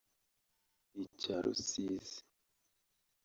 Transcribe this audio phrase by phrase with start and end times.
[1.03, 2.17] icya Rusizi